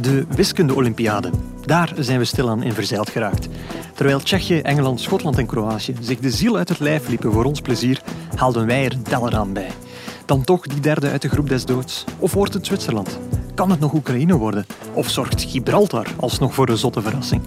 [0.00, 1.30] De wiskunde-olympiade.
[1.64, 3.48] Daar zijn we stilaan in verzeild geraakt.
[3.94, 7.60] Terwijl Tsjechië, Engeland, Schotland en Kroatië zich de ziel uit het lijf liepen voor ons
[7.60, 8.02] plezier,
[8.34, 9.70] haalden wij er een aan bij.
[10.26, 12.04] Dan toch die derde uit de groep des doods?
[12.18, 13.18] Of wordt het Zwitserland?
[13.54, 14.66] Kan het nog Oekraïne worden?
[14.92, 17.42] Of zorgt Gibraltar alsnog voor een zotte verrassing?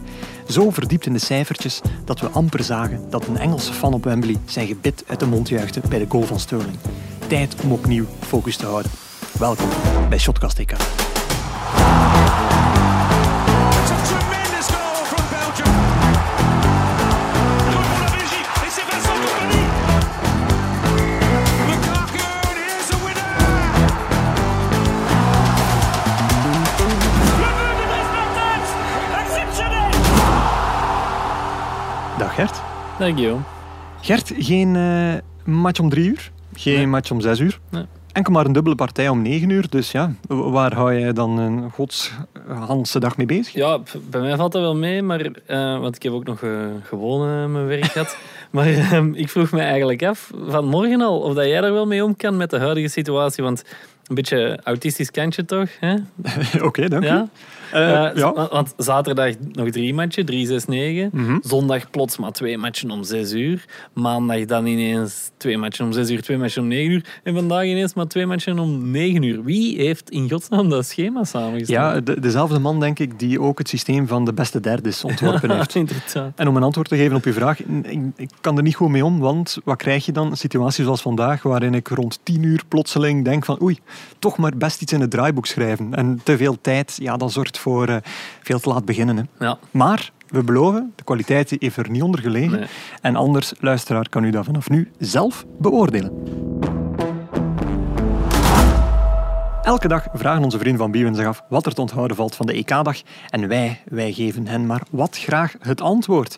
[0.48, 4.38] Zo verdiept in de cijfertjes dat we amper zagen dat een Engelse fan op Wembley
[4.46, 6.78] zijn gebit uit de mond juichte bij de goal van Sterling.
[7.28, 8.92] Tijd om opnieuw focus te houden.
[9.40, 9.70] Welkom
[10.09, 10.76] bij Shotcast EK.
[33.03, 33.35] Dank je.
[34.02, 36.88] Gert, geen eh, match om drie uur, geen Nee.
[36.88, 37.59] match om zes uur.
[37.70, 37.85] Nee.
[38.12, 39.70] Enkel maar een dubbele partij om negen uur.
[39.70, 43.54] Dus ja, waar hou jij dan een godsganse dag mee bezig?
[43.54, 43.79] Ja,
[44.10, 46.49] bij mij valt dat wel mee, maar, eh, want ik heb ook nog eh,
[46.84, 48.18] gewoon mijn werk gehad.
[48.51, 51.88] Maar ehm, ik vroeg me eigenlijk af van morgen al of dat jij er wel
[51.88, 53.43] mee om kan met de huidige situatie.
[53.43, 53.63] Want
[54.07, 55.70] een beetje autistisch kantje toch?
[56.67, 57.27] Oké, dank Ja?
[57.74, 58.34] Eh, Eh, ja.
[58.52, 61.10] want, zaterdag nog drie matchen, 3, 6, 9.
[61.13, 61.38] Mhm.
[61.41, 63.66] Zondag plots maar twee matchen om 6 uur.
[63.93, 67.06] Maandag dan ineens twee matchen om 6 uur, twee matchen om 9 uur.
[67.24, 69.44] En vandaag ineens maar twee matchen om 9 uur.
[69.44, 71.68] Wie heeft in godsnaam dat schema samengesteld?
[71.79, 75.51] Ja, de- dezelfde man, denk ik, die ook het systeem van de beste derdes ontworpen
[75.57, 75.75] heeft.
[76.35, 78.90] En om een antwoord te geven op uw vraag, ik, ik kan er niet goed
[78.90, 80.31] mee om, want wat krijg je dan?
[80.31, 83.78] Een situatie zoals vandaag, waarin ik rond tien uur plotseling denk van oei,
[84.19, 85.94] toch maar best iets in het draaiboek schrijven.
[85.94, 87.96] En te veel tijd, ja, dat zorgt voor eh,
[88.42, 89.18] veel te laat beginnen.
[89.18, 89.46] Hè.
[89.46, 89.58] Ja.
[89.72, 92.59] Maar we beloven, de kwaliteit heeft er niet onder gelegen.
[92.59, 92.68] Nee.
[93.02, 96.12] En anders, luisteraar, kan u dat vanaf nu zelf beoordelen.
[99.64, 102.46] Elke dag vragen onze vrienden van Biewen zich af wat er te onthouden valt van
[102.46, 103.02] de EK-dag.
[103.30, 106.38] En wij, wij geven hen maar wat graag het antwoord.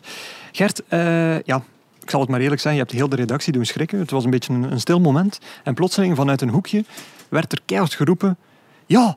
[0.52, 1.62] Gert, eh, ja,
[2.02, 3.98] ik zal het maar eerlijk zijn, je hebt heel de redactie doen schrikken.
[3.98, 5.38] Het was een beetje een, een stil moment.
[5.64, 6.84] En plotseling vanuit een hoekje
[7.28, 8.36] werd er keihard geroepen...
[8.86, 9.16] Ja,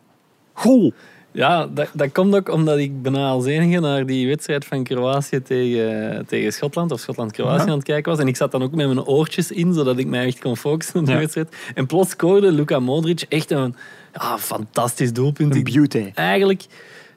[0.53, 0.93] goal!
[1.31, 5.41] Ja, dat, dat komt ook omdat ik bijna als enige naar die wedstrijd van Kroatië
[5.41, 7.69] tegen, tegen Schotland, of Schotland-Kroatië Ja.
[7.69, 8.21] aan het kijken was.
[8.21, 10.99] En ik zat dan ook met mijn oortjes in, zodat ik mij echt kon focussen
[10.99, 11.19] op die Ja.
[11.19, 11.55] wedstrijd.
[11.75, 13.75] En plots scoorde Luka Modric echt een
[14.13, 15.55] ja, fantastisch doelpunt.
[15.55, 16.11] Een beauty.
[16.13, 16.65] Eigenlijk,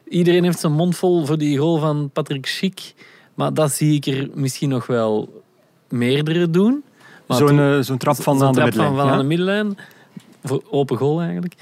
[0.07, 2.93] iedereen heeft zijn mond vol voor die goal van Patrick Schick.
[3.33, 5.41] Maar dat zie ik er misschien nog wel
[5.89, 6.83] meerdere doen.
[7.27, 9.11] Zo'n eh, zo'n trap van aan de trap van, van ja.
[9.11, 9.77] aan de middenlijn.
[10.43, 11.53] Voor open goal eigenlijk.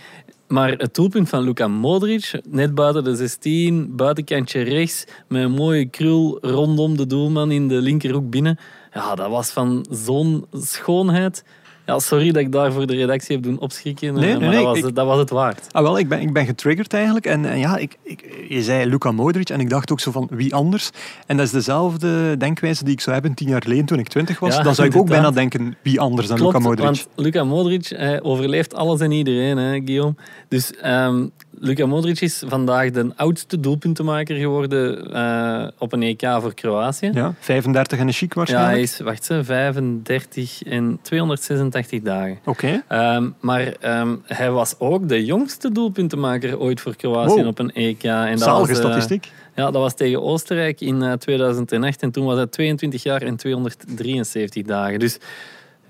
[0.52, 5.86] Maar het doelpunt van Luka Modric, net buiten de 16, buitenkantje rechts, met een mooie
[5.86, 8.60] krul rondom de doelman in de linkerhoek binnen.
[8.94, 11.44] Ja, dat was van zo'n schoonheid.
[11.92, 14.48] Ja, sorry dat ik daar voor de redactie heb doen opschrikken, eh, Nee, nee, maar
[14.50, 15.68] nee, dat, was ik- het, dat was het waard.
[15.72, 17.26] Ah, wel, ik ben, ik ben getriggerd eigenlijk.
[17.26, 20.28] En, en ja, ik, ik, je zei Luka Modric en ik dacht ook zo van
[20.32, 20.90] wie anders.
[21.26, 24.40] En dat is dezelfde denkwijze die ik zou hebben tien jaar geleden toen ik twintig
[24.40, 24.56] was.
[24.56, 26.86] Ja, dan zou ik ook bijna denken wie anders dan Klopt, Luka Modric.
[26.86, 30.16] want Luka Modric hij overleeft alles en iedereen, hè, Guillaume.
[30.48, 31.26] Dus ehm
[31.64, 37.10] Luka Modric is vandaag de oudste doelpuntenmaker geworden eh, op een EK voor Kroatië.
[37.14, 38.74] Ja, 35 en een chic Ja, waarschijnlijk.
[38.74, 42.40] hij is wacht, ze, 35 en 286 dagen.
[42.46, 42.84] Oké.
[42.88, 47.48] Ehm, maar ehm, hij was ook de jongste doelpuntenmaker ooit voor Kroatië Wow.
[47.48, 48.04] op een EK.
[48.04, 49.32] En dat Zalige was, eh, statistiek.
[49.56, 52.02] ja, dat was tegen Oostenrijk in eh, 2008.
[52.02, 55.00] En toen was hij 22 jaar en 273 dagen.
[55.00, 55.18] Dus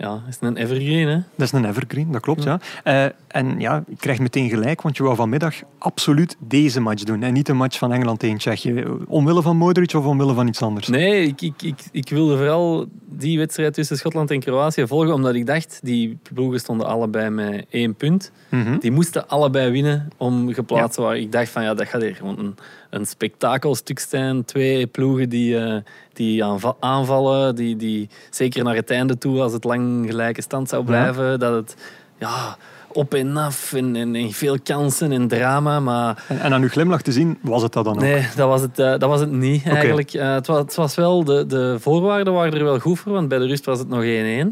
[0.01, 1.16] ja, is een evergreen, hè?
[1.16, 2.59] Dat is een evergreen, dat klopt, ja.
[2.84, 7.23] Eh, en ja, ik krijg meteen gelijk, want je wou vanmiddag absoluut deze match doen.
[7.23, 8.85] En niet een match van Engeland tegen Tsjechië.
[9.07, 10.88] Omwille van Modric of omwille van iets anders?
[10.88, 15.35] Nee, ik, ik, ik, ik wilde vooral die wedstrijd tussen Schotland en Kroatië volgen, omdat
[15.35, 18.31] ik dacht, die ploegen stonden allebei met één punt.
[18.50, 18.78] Mhm.
[18.79, 21.22] Die moesten allebei winnen om geplaatst te worden.
[21.22, 22.56] Ik dacht van, ja, dat gaat hier gewoon een,
[22.91, 24.46] een spektakelstuk zijn.
[24.46, 25.75] Twee ploegen die, eh,
[26.13, 30.69] die aanva- aanvallen, die, die zeker naar het einde toe, als het lang gelijke stand
[30.69, 31.75] zou blijven, dat het
[32.18, 32.57] ja,
[32.94, 36.24] op en af en, en, en veel kansen en drama, maar...
[36.27, 38.01] En, en aan uw glimlach te zien, was het dat dan ook?
[38.01, 40.13] Nee, dat was het, eh, dat was het niet eigenlijk.
[40.13, 43.27] Eh, het, was, het was wel, de, de voorwaarden waren er wel goed voor, want
[43.27, 44.06] bij de rust was het nog 1-1.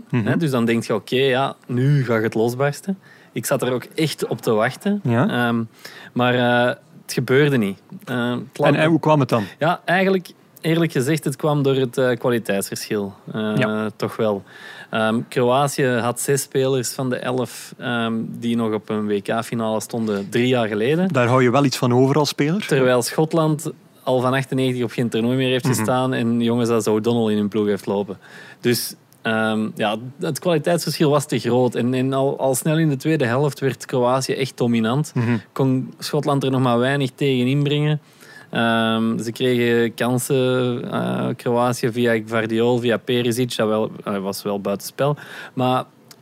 [0.10, 0.26] Mhm.
[0.26, 3.00] hè, dus dan denk je, oké, ja, nu gaat het losbarsten.
[3.32, 5.00] Ik zat er ook echt op te wachten.
[5.04, 5.48] Ja.
[5.48, 5.64] Ehm,
[6.14, 6.34] maar
[7.10, 7.80] het gebeurde niet.
[8.06, 9.44] Eh, het En, en hoe kwam het dan?
[9.60, 10.28] Ja, eigenlijk,
[10.62, 13.14] eerlijk gezegd, het kwam door het eh, kwaliteitsverschil.
[13.34, 13.90] Eh, Ja.
[13.96, 14.44] Toch wel.
[14.90, 20.30] Ehm, Kroatië had zes spelers van de elf ehm, die nog op een WK-finale stonden
[20.30, 21.08] drie jaar geleden.
[21.08, 22.66] Daar hou je wel iets van over als speler.
[22.68, 23.72] Terwijl Schotland
[24.04, 25.74] al van 98 op geen toernooi meer heeft Mhm.
[25.74, 28.18] gestaan en jongens als O'Donnell in hun ploeg heeft lopen.
[28.62, 28.96] Dus
[29.30, 31.76] ehm, ja, het kwaliteitsverschil was te groot.
[31.76, 35.12] En, en al, al snel in de tweede helft werd Kroatië echt dominant.
[35.16, 35.38] Mhm.
[35.52, 38.02] Kon Schotland er nog maar weinig tegen inbrengen.
[38.50, 43.56] Ehm, ze kregen kansen, eh, Kroatië via Gvardiol, via Perisic.
[43.56, 45.16] Dat wel, hij was wel buitenspel.
[45.54, 45.80] Maar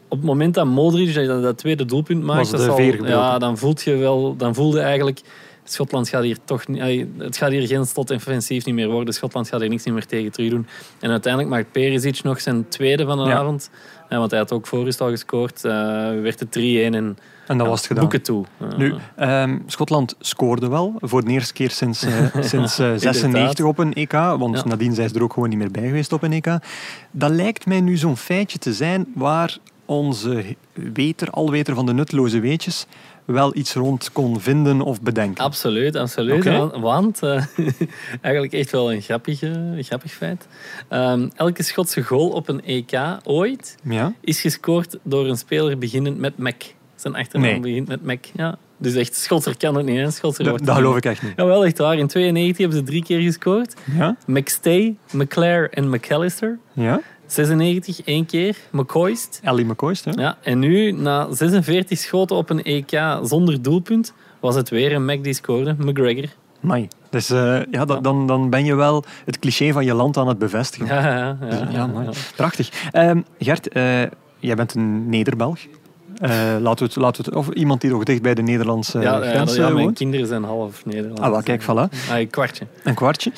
[0.08, 2.76] op het moment dat Modric dat, dat tweede doelpunt maakt, Was dat al-
[3.08, 5.22] ja, dan voelt je wel, dan voelde eigenlijk
[5.72, 6.64] Schotland gaat hier toch
[7.18, 9.14] het gaat hier geen slot offensief niet meer worden.
[9.14, 10.68] Schotland gaat hier niks meer tegen terug doen.
[11.00, 13.38] En uiteindelijk maakt Perisic nog zijn tweede van de Ja.
[13.38, 13.70] avond.
[14.10, 15.66] Want hij had ook voor al gescoord.
[15.66, 15.72] eh,
[16.22, 17.18] werd het 3-1 en
[17.48, 18.04] En dat ja, was het gedaan.
[18.04, 18.46] boeken toe.
[18.78, 22.00] Nu, ehm, Schotland scoorde wel voor de eerste keer sinds,
[22.40, 24.12] sinds eh, 96 op een EK.
[24.12, 24.64] Want Ja.
[24.66, 26.58] nadien zijn ze er ook gewoon niet meer bij geweest op een EK.
[27.12, 30.44] Dat lijkt mij nu zo'n feitje te zijn waar onze
[30.74, 32.86] weter, alweter van de nutteloze weetjes
[33.28, 35.44] wel iets rond kon vinden of bedenken.
[35.44, 36.44] Absoluut, absoluut.
[36.44, 37.44] Want, want, eh,
[38.22, 39.40] eigenlijk echt wel een grappig,
[39.80, 40.48] grappig feit.
[40.90, 44.14] Ehm, elke Schotse goal op een EK ooit Ja?
[44.22, 46.62] is gescoord door een speler beginnend met Mac.
[46.96, 47.60] Zijn achternaam Nee.
[47.60, 48.26] begint met Mac.
[48.36, 48.58] Ja.
[48.78, 49.98] Dus echt, Schotser kan het niet.
[49.98, 50.10] Hè?
[50.22, 51.34] Wordt dat geloof ik echt niet.
[51.36, 51.98] Jawel, echt waar.
[51.98, 53.74] In 92 hebben ze drie keer gescoord.
[53.98, 54.16] Ja?
[54.26, 56.60] McStay, McClare en McAllister.
[56.74, 57.02] Ja?
[57.28, 58.56] 96 één keer.
[58.72, 59.40] McCoist.
[59.44, 60.12] Ellie McCoist, hè?
[60.12, 65.06] Ja, en nu, na 46 schoten op een EK zonder doelpunt, was het weer een
[65.06, 65.76] Mac die scoorde.
[65.78, 66.26] McGregor.
[66.60, 66.88] Mai.
[67.10, 70.28] Dus eh, ja, dat, dan, dan ben je wel het cliché van je land aan
[70.28, 70.88] het bevestigen.
[70.88, 71.68] Ja, ja, ja.
[71.72, 72.10] Ja, mooi.
[72.36, 72.70] Prachtig.
[72.92, 74.02] Ehm, Gert, eh,
[74.40, 75.60] jij bent een Nederbelg.
[76.18, 76.30] Eh,
[76.60, 79.24] laten, we het, laten we het, of iemand die nog dicht bij de Nederlandse Ja,
[79.24, 79.98] ja, grens ja, mijn woont.
[79.98, 81.22] kinderen zijn half Nederlands.
[81.22, 81.66] Ah, wel, kijk, voilà.
[82.10, 82.66] Ah, een kwartje.
[82.84, 83.32] Een kwartje.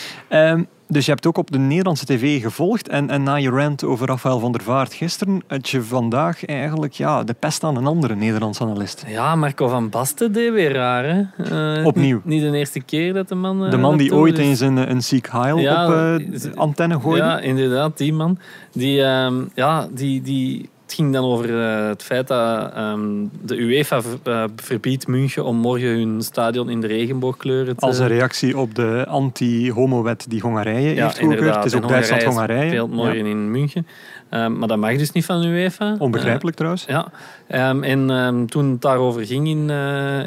[0.91, 2.87] Dus je hebt ook op de Nederlandse tv gevolgd.
[2.87, 6.93] En, en na je rant over Rafael van der Vaart gisteren, had je vandaag eigenlijk
[6.93, 9.03] ja, de pest aan een andere Nederlandse analist.
[9.07, 11.77] Ja, Marco van Basten deed weer raar, hè?
[11.79, 12.21] Eh, Opnieuw.
[12.23, 13.65] Niet, niet de eerste keer dat de man...
[13.65, 17.25] eh, De man die ooit eens een, een Sieg Heil Ja, op de antenne gooide.
[17.25, 18.37] Ja, inderdaad, die man.
[18.71, 22.99] Die, ehm, ja, die, die, het ging dan over eh, het feit dat ehm,
[23.41, 27.85] de UEFA eh, verbiedt München om morgen hun stadion in de regenboogkleuren te...
[27.85, 31.55] Als een reactie op de anti-homo-wet die Hongarije ja, heeft goedgekeurd.
[31.55, 32.69] Het is ook Duitsland-Hongarije.
[32.69, 33.29] speelt morgen Ja.
[33.29, 33.87] in München.
[34.29, 35.95] Ehm, maar dat mag dus niet van de UEFA.
[35.99, 36.85] Onbegrijpelijk trouwens.
[36.85, 37.11] Eh, ja,
[37.47, 39.69] Ehm, en toen het daarover ging in,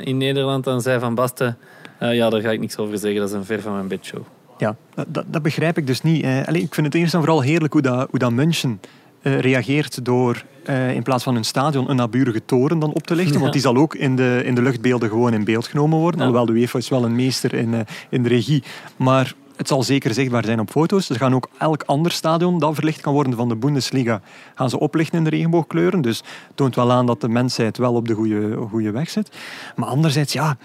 [0.05, 1.57] in Nederland, dan zei Van Basten...
[1.99, 4.23] ja, daar ga ik niks over zeggen, dat is een ver van mijn bedshow.
[4.63, 4.77] Ja,
[5.09, 6.23] dat, dat, begrijp ik dus niet.
[6.23, 8.81] Eh, allee, ik vind het eerst en vooral heerlijk hoe dat, hoe dat München
[9.23, 13.15] eh, reageert door eh, in plaats van een stadion een naburige toren dan op te
[13.15, 13.35] lichten.
[13.35, 13.41] Ja.
[13.41, 16.21] Want die zal ook in de, in de luchtbeelden gewoon in beeld genomen worden.
[16.21, 16.27] Ja.
[16.27, 17.81] Alhoewel de UEFA is wel een meester in, eh,
[18.11, 18.63] in de regie.
[18.97, 21.07] Maar het zal zeker zichtbaar zijn op foto's.
[21.07, 24.21] Ze gaan ook elk ander stadion dat verlicht kan worden van de Bundesliga
[24.55, 26.01] gaan ze oplichten in de regenboogkleuren.
[26.01, 26.23] Dus
[26.55, 29.31] toont wel aan dat de mensheid wel op de goede, goede weg zit.
[29.77, 30.57] Maar anderzijds, ja,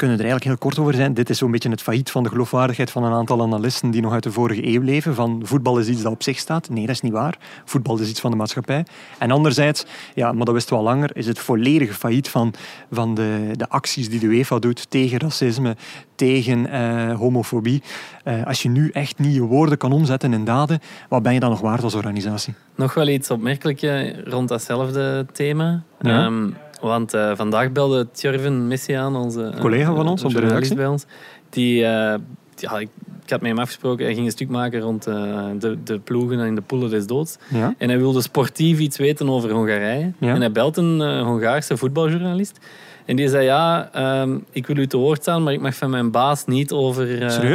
[0.00, 1.14] kunnen er eigenlijk heel kort over zijn.
[1.14, 4.12] Dit is zo'n beetje het failliet van de geloofwaardigheid van een aantal analisten die nog
[4.12, 5.14] uit de vorige eeuw leven.
[5.14, 6.68] Van voetbal is iets dat op zich staat.
[6.68, 7.38] Nee, dat is niet waar.
[7.64, 8.84] Voetbal is iets van de maatschappij.
[9.18, 12.54] En anderzijds, ja, maar dat wisten we al langer, is het volledige failliet van,
[12.90, 15.76] van de, de acties die de UEFA doet tegen racisme,
[16.14, 17.82] tegen eh, homofobie.
[18.24, 21.40] Eh, als je nu echt niet je woorden kan omzetten in daden, wat ben je
[21.40, 22.54] dan nog waard als organisatie?
[22.74, 25.82] Nog wel iets opmerkelijks eh, rond datzelfde thema.
[26.00, 26.24] Ja.
[26.24, 26.48] Ehm,
[26.80, 30.70] want eh, vandaag belde Tjurven Messi aan, onze eh, Collega van ons op de journalist
[30.70, 30.76] redactie.
[30.76, 31.04] bij ons.
[31.50, 32.18] Die, eh,
[32.56, 32.88] ja, ik,
[33.24, 36.54] ik had met hem afgesproken, hij ging een stuk maken rond de, de ploegen en
[36.54, 37.36] de poelen des doods.
[37.48, 37.74] Ja?
[37.78, 40.12] En hij wilde sportief iets weten over Hongarije.
[40.18, 40.34] Ja.
[40.34, 42.58] En hij belt een Hongaarse voetbaljournalist.
[43.04, 45.90] En die zei, ja, ehm, ik wil u te woord staan, maar ik mag van
[45.90, 47.06] mijn baas niet over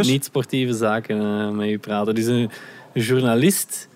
[0.05, 2.15] niet-sportieve zaken met u praten.
[2.15, 2.49] Dus een,
[2.93, 3.87] een journalist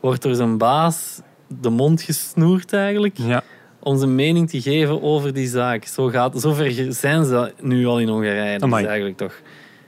[0.00, 1.20] wordt door zijn baas
[1.60, 3.42] de mond gesnoerd eigenlijk Ja.
[3.84, 5.84] Zijn mening te geven over die zaak.
[5.84, 8.58] Zo, gaat, zo ver zijn ze nu al in Hongarije.
[8.58, 9.34] Dat is eigenlijk toch,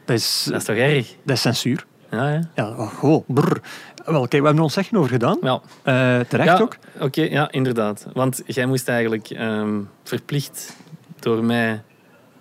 [0.05, 1.15] Dat is, dat is toch erg?
[1.25, 1.87] dat is censuur.
[2.11, 2.41] Ja, ja.
[2.55, 3.61] Ja, oh, goh, brr.
[4.05, 5.39] Wel, kijk, we hebben er ons zeggen over gedaan.
[5.41, 5.61] ja.
[5.83, 6.77] Eh, terecht ja, ook.
[7.01, 8.07] Oké, ja, inderdaad.
[8.13, 10.77] Want jij moest eigenlijk ehm, verplicht
[11.19, 11.83] door mij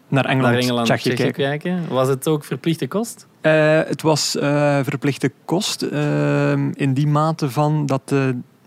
[0.08, 1.60] Naar Engeland, naar Engeland Tsjechië Tsjechië kijken.
[1.60, 1.94] kijken.
[1.94, 3.28] Was het ook verplichte kost?
[3.42, 8.14] Eh, het was eh, verplichte kost ehm, in die mate van dat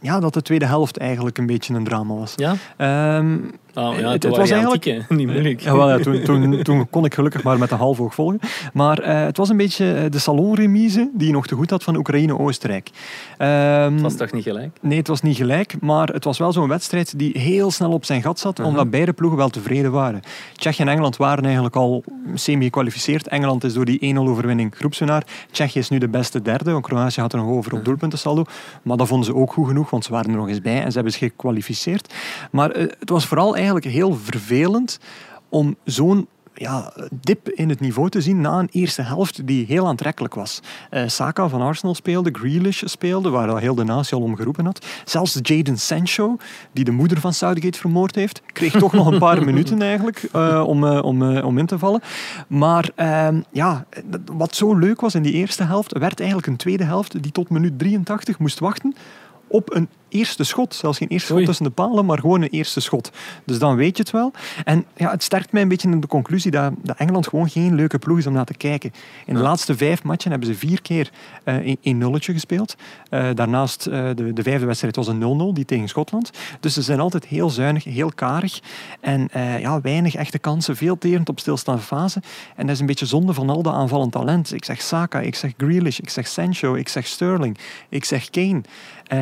[0.00, 2.32] ja, dat de tweede helft eigenlijk een beetje een drama was.
[2.36, 2.54] Ja?
[2.76, 3.36] Ehm,
[3.78, 4.84] Oh, ja Het- was eigenlijk...
[5.08, 5.60] Niet moeilijk.
[5.60, 8.40] ja, wel, ja, toen, toen, toen kon ik gelukkig maar met een half oog volgen.
[8.72, 11.82] Maar eh, het was een beetje eh, de salonremise die je nog te goed had
[11.82, 12.90] van Oekraïne-Oostenrijk.
[13.38, 14.78] Ehm, Het was toch niet gelijk?
[14.80, 18.04] Nee, het was niet gelijk, maar het was wel zo'n wedstrijd die heel snel op
[18.04, 20.20] zijn gat zat, omdat beide ploegen wel tevreden waren.
[20.56, 22.04] Tsjechië en Engeland waren eigenlijk al
[22.34, 23.28] semi-gekwalificeerd.
[23.28, 25.22] Engeland is door die 1-0 overwinning groepswinnaar.
[25.50, 28.44] Tsjechië is nu de beste derde, want Kroatië had er nog over op doelpuntensaldo.
[28.82, 30.88] Maar dat vonden ze ook goed genoeg, want ze waren er nog eens bij en
[30.88, 32.14] ze hebben zich gekwalificeerd.
[32.50, 34.98] Maar eh, het was vooral eigenlijk heel vervelend
[35.48, 39.86] om zo'n ja, dip in het niveau te zien na een eerste helft die heel
[39.86, 40.60] aantrekkelijk was.
[40.90, 44.64] Eh, Saka van Arsenal speelde, Grealish speelde, waar al heel de natie al om geroepen
[44.64, 44.86] had.
[45.04, 46.36] Zelfs Jadon Sancho,
[46.72, 50.64] die de moeder van Southgate vermoord heeft, kreeg toch nog een paar minuten eigenlijk eh,
[50.66, 52.00] om, eh, om, om in te vallen.
[52.46, 53.86] Maar ehm, ja,
[54.32, 57.50] wat zo leuk was in die eerste helft, werd eigenlijk een tweede helft die tot
[57.50, 58.94] minuut 83 moest wachten
[59.48, 60.74] op een eerste schot.
[60.74, 63.10] Zelfs geen eerste schot tussen de palen, maar gewoon een eerste schot.
[63.44, 64.32] Dus dan weet je het wel.
[64.64, 67.74] En ja, het sterkt mij een beetje in de conclusie dat, dat Engeland gewoon geen
[67.74, 68.92] leuke ploeg is om naar te kijken.
[69.26, 71.10] In de laatste vijf matchen hebben ze vier keer
[71.44, 72.76] eh, een, nulletje gespeeld.
[73.10, 76.30] Eh, daarnaast, eh, de, de vijfde wedstrijd was een 0-0, die tegen Schotland.
[76.60, 78.60] Dus ze zijn altijd heel zuinig, heel karig.
[79.00, 79.28] En
[79.60, 82.22] ja, weinig echte kansen, veel terend op stilstaande fase.
[82.56, 84.52] En dat is een beetje zonde van al dat aanvallend talent.
[84.52, 88.60] Ik zeg Saka, ik zeg Grealish, ik zeg Sancho, ik zeg Sterling, ik zeg Kane,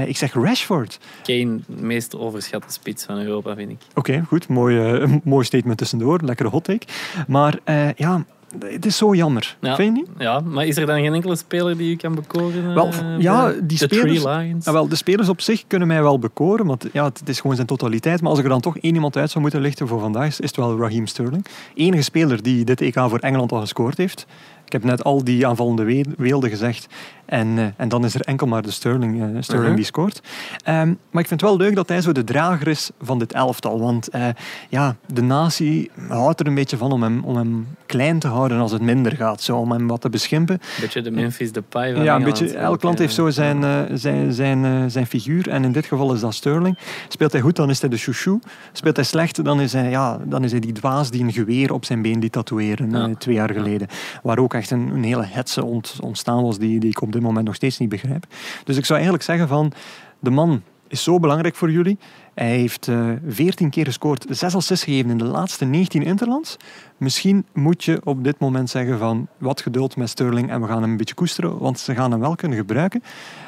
[0.07, 0.75] ik zeg Rashford.
[1.23, 3.78] Kane, de meest overschatte spits van Europa, vind ik.
[3.95, 4.49] Oké, goed.
[4.49, 6.21] Mooi, eh, mooi statement tussendoor.
[6.23, 6.87] Lekkere hot take.
[7.26, 8.25] Maar eh, ja,
[8.64, 9.56] het is zo jammer.
[9.61, 9.75] Ja.
[9.76, 10.11] Vind je niet?
[10.18, 12.75] Ja, maar is er dan geen enkele speler die je kan bekoren?
[12.75, 14.64] Wel, eh, ja, die de spelers-.
[14.64, 17.56] Ja, wel, de spelers op zich kunnen mij wel bekoren, want ja, het is gewoon
[17.56, 18.21] zijn totaliteit.
[18.21, 20.38] Maar als ik er dan toch één iemand uit zou moeten lichten voor vandaag, is
[20.38, 21.47] het wel Raheem Sterling.
[21.75, 24.26] Enige speler die dit EK voor Engeland al gescoord heeft.
[24.64, 26.87] Ik heb net al die aanvallende we- weelden gezegd.
[27.26, 29.76] En, eh, en dan is er enkel maar de Sterling, eh, Sterling Mhm.
[29.76, 30.21] die scoort.
[30.64, 33.33] Ehm, maar ik vind het wel leuk dat hij zo de drager is van dit
[33.33, 33.80] elftal.
[33.80, 34.26] Want eh,
[34.68, 38.59] ja, de natie houdt er een beetje van om hem, om hem klein te houden
[38.61, 39.42] als het minder gaat.
[39.42, 40.54] Zo, om hem wat te beschimpen.
[40.54, 42.40] Een beetje de Memphis Depay van Ja, een Engeland.
[42.40, 45.49] beetje, elk land heeft zo zijn, zijn, zijn, zijn figuur.
[45.49, 46.78] En in dit geval is dat Sterling.
[47.09, 48.40] Speelt hij goed, dan is hij de chouchou.
[48.73, 51.73] Speelt hij slecht, dan is hij, ja, dan is hij die dwaas die een geweer
[51.73, 53.06] op zijn been liet tatoeëren Ja.
[53.09, 53.88] eh, twee jaar geleden.
[54.23, 57.25] Waar ook echt een, een hele hetze ont, ontstaan was die, die ik op dit
[57.25, 58.26] moment nog steeds niet begrijp.
[58.64, 59.73] Dus ik zou eigenlijk zeggen van,
[60.18, 61.99] de man is zo belangrijk voor jullie.
[62.35, 66.56] Hij heeft eh 14 keer gescoord, 6 assists gegeven in de laatste 19 interlands.
[66.96, 70.82] Misschien moet je op dit moment zeggen van wat geduld met Sterling en we gaan
[70.82, 73.02] hem een beetje koesteren, want ze gaan hem wel kunnen gebruiken.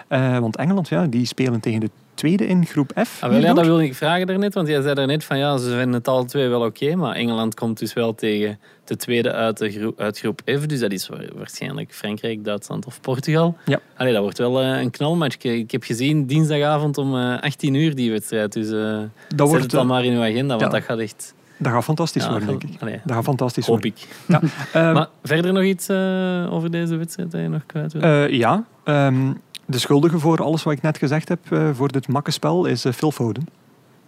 [0.09, 3.23] Eh, want Engeland, ja, die spelen tegen de tweede in groep F.
[3.23, 5.69] Ah, wel, ja, dat wilde ik vragen daarnet, want jij zei daarnet van ja, ze
[5.69, 8.59] vinden het alle twee wel oké, maar Engeland komt dus wel tegen
[8.89, 12.87] de tweede uit, de groep, uit groep F, dus dat is wa- waarschijnlijk Frankrijk, Duitsland
[12.87, 13.57] of Portugal.
[13.65, 13.81] Ja.
[13.97, 15.35] Allee, dat wordt wel eh, een knalmatch.
[15.35, 19.41] Ik- Ik heb gezien dinsdagavond om eh, 18 uur die wedstrijd, dus eh dat, zet
[19.41, 20.79] wordt, het dan eh, maar in uw agenda, want ja.
[20.79, 22.81] dat gaat echt, dat gaat fantastisch Ja, worden, denk ik.
[22.83, 24.01] allee, Dat gaat fantastisch hoop worden.
[24.01, 24.17] ik.
[24.27, 24.41] Ja.
[24.81, 28.03] Ehm, Maar verder nog iets eh, over deze wedstrijd dat je nog kwijt wil?
[28.03, 29.33] Eh, ja, ehm,
[29.67, 32.93] de schuldige voor alles wat ik net gezegd heb eh, voor dit makkenspel is eh,
[32.93, 33.47] Phil Foden.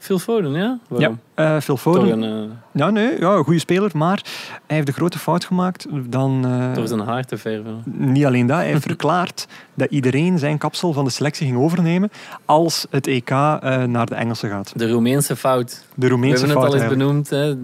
[0.00, 0.78] Phil Foden, ja?
[0.88, 1.21] Waarom?
[1.35, 4.23] Eh, Phil Foden, een, eh, ja, nee, ja, een goede speler, maar
[4.66, 5.87] hij heeft de grote fout gemaakt.
[6.09, 7.83] Dan, eh, door zijn haar te verven.
[7.85, 12.11] niet alleen dat, hij heeft verklaard dat iedereen zijn kapsel van de selectie ging overnemen
[12.45, 14.73] als het EK naar de Engelsen gaat.
[14.76, 15.85] De Roemeense fout.
[15.95, 17.30] De We Roemeense hebben het fout al eens eigenlijk.
[17.30, 17.30] benoemd.
[17.30, 17.54] Hè.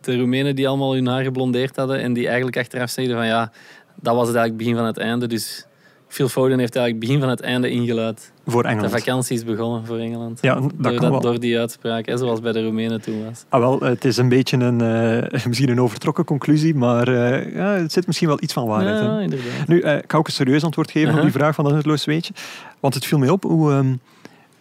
[0.00, 3.52] De Roemenen die allemaal hun haar geblondeerd hadden en die eigenlijk achteraf zeiden van ja,
[3.94, 5.26] dat was het eigenlijk begin van het einde.
[5.26, 5.66] Dus
[6.12, 8.32] Phil Foden heeft eigenlijk begin van het einde ingeluid.
[8.46, 8.92] voor De Engeland.
[8.92, 10.38] vakantie is begonnen voor Engeland.
[10.42, 11.20] Ja, dat door, kan wel.
[11.20, 13.44] door die uitspraak, hè, zoals bij de Roemenen toen was.
[13.48, 17.72] Ah, wel, het is een beetje een, eh, misschien een overtrokken conclusie, maar eh, ja,
[17.72, 19.04] het zit misschien wel iets van waarheid in.
[19.04, 19.66] Ja, inderdaad.
[19.66, 22.04] Nu, eh, ik ga ook een serieus antwoord geven op die vraag van dat nutteloos
[22.04, 22.32] weetje.
[22.80, 23.96] Want het viel mij op hoe, ehm,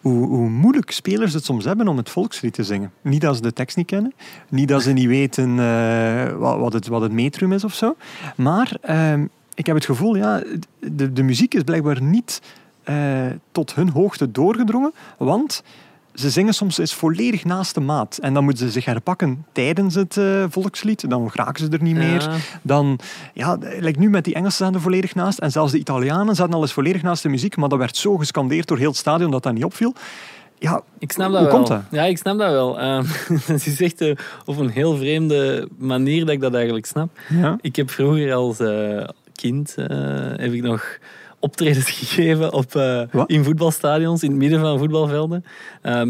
[0.02, 2.92] hoe, hoe moeilijk spelers het soms hebben om het volkslied te zingen.
[3.02, 4.14] Niet dat ze de tekst niet kennen,
[4.50, 5.56] niet dat ze niet weten
[6.40, 7.96] wat, wat, het, wat het metrum is of zo.
[8.36, 9.26] Maar ehm,
[9.62, 10.42] ik heb het gevoel, ja,
[10.80, 12.42] de, de muziek is blijkbaar niet
[12.84, 15.64] eh, tot hun hoogte doorgedrongen, want
[16.14, 18.18] ze zingen soms eens volledig naast de maat.
[18.22, 21.10] En dan moeten ze zich herpakken tijdens het eh, volkslied.
[21.10, 22.30] Dan geraken ze er niet meer.
[22.62, 23.00] Dan,
[23.34, 25.40] ja, like nu met die Engelsen zaten er volledig naast.
[25.40, 27.56] En zelfs de Italianen zaten al eens volledig naast de muziek.
[27.58, 29.94] Maar dat werd zo gescandeerd door heel het stadion dat dat niet opviel.
[30.60, 31.56] Ja, Ik snap dat Hoe wel.
[31.56, 31.82] komt dat?
[31.92, 32.80] Ja, ik snap dat wel.
[32.82, 33.06] Ehm,
[33.46, 34.16] het is echt eh,
[34.46, 37.10] op een heel vreemde manier dat ik dat eigenlijk snap.
[37.30, 37.58] ja.
[37.62, 39.08] Ik heb vroeger als eh,
[39.42, 39.88] kind eh,
[40.36, 40.98] heb ik nog
[41.42, 45.44] optredens gegeven op, eh, in voetbalstadions, in het midden van voetbalvelden.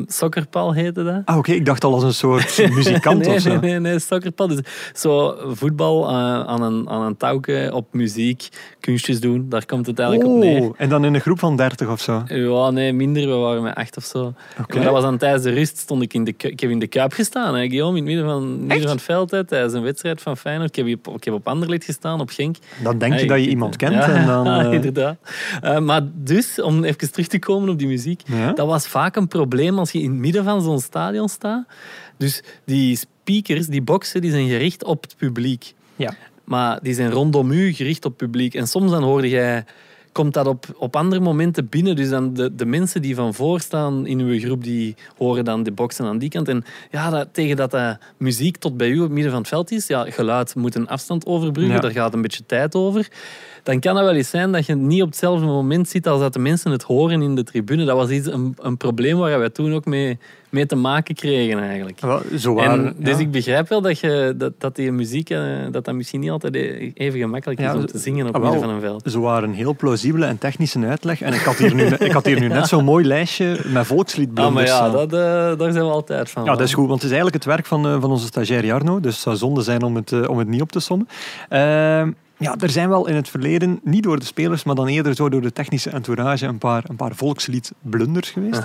[0.08, 1.22] Sokkerpal heette dat.
[1.26, 1.52] Ah, oké.
[1.52, 3.50] Ik dacht al als een soort muzikant nee, of zo.
[3.50, 4.48] nee, nee, nee, sokkerpal.
[4.48, 4.60] Dus
[4.94, 6.14] zo voetbal eh,
[6.46, 8.48] aan, een, aan een touwke op muziek,
[8.80, 10.62] kunstjes doen, daar komt het eigenlijk op neer.
[10.62, 12.24] Oh, en dan in een groep van 30 of zo.
[12.28, 13.28] Ja, nee, minder.
[13.28, 14.34] We waren met acht of zo.
[14.60, 14.76] Oké.
[14.76, 15.78] Maar dat was dan tijdens de rust.
[15.78, 17.56] Stond ik in de, ik heb in de kuip gestaan.
[17.56, 18.82] Hè, Guillaume, in het midden van, midden Echt?
[18.86, 19.32] van het veld.
[19.32, 20.78] Hè, tijdens een wedstrijd van Feyenoord.
[20.78, 22.56] Ik heb, op- ik heb op Anderlecht gestaan, op Genk.
[22.84, 23.94] Dan denk je Hey, dat je iemand kent.
[23.94, 25.18] Ja, En dan, eh, inderdaad.
[25.62, 28.22] Eh, maar dus, om even terug te komen op die muziek.
[28.26, 28.52] Ja.
[28.52, 31.66] Dat was vaak een probleem als je in het midden van zo'n stadion staat.
[32.18, 35.74] Dus die speakers, die boxen, die zijn gericht op het publiek.
[35.96, 36.14] Ja.
[36.44, 38.54] Maar die zijn rondom u gericht op het publiek.
[38.54, 39.66] En soms dan hoorde jij
[40.12, 41.96] komt dat op, op andere momenten binnen.
[41.96, 45.64] Dus dan de, de mensen die van voor staan in uw groep, die horen dan
[45.64, 46.48] de boksen aan die kant.
[46.48, 49.50] En ja, dat, tegen dat dat muziek tot bij u op het midden van het
[49.50, 51.82] veld is, ja, geluid moet een afstand overbruggen, Ja.
[51.82, 53.08] daar gaat een beetje tijd over.
[53.64, 56.34] Dan kan het wel eens zijn dat je niet op hetzelfde moment zit als dat
[56.34, 57.86] de mensen het horen in de tribune.
[57.86, 60.20] Dat was iets, een, een probleem waar wij toen ook mee,
[60.52, 62.00] mee te maken kregen eigenlijk.
[62.38, 65.40] Zo En, dus ik begrijp wel dat, je, dat, dat die muziek eh,
[65.72, 68.60] dat dat misschien niet altijd e- even gemakkelijk is om te zingen op ah, midden
[68.60, 69.12] van een veld.
[69.12, 71.22] Zo waren een heel plausibele en technische uitleg.
[71.22, 74.72] En ik had hier nu, ik had hier nu net zo'n mooi lijstje met volksliedblunders.
[74.72, 76.44] Ah, maar ja, dat, eh, daar zijn we altijd van.
[76.44, 78.66] Ja, dat is goed, want het is eigenlijk het werk van, eh, van onze stagiair
[78.66, 79.00] Jarno.
[79.00, 81.08] Dus het zou zonde zijn om het, om het niet op te sommen.
[82.42, 85.30] Ja, er zijn wel in het verleden, niet door de spelers, maar dan eerder zo
[85.30, 88.64] door de technische entourage, een paar, een paar volksliedblunders geweest.